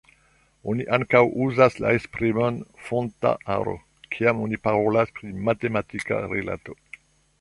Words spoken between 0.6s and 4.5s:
Oni ankaŭ uzas la esprimon «fonta aro» kiam